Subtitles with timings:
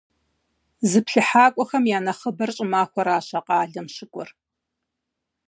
[0.89, 4.29] Зыплъыхьакӏуэхэм я нэхъыбэр щӀымахуэращ а къалэм щыкӀуэр.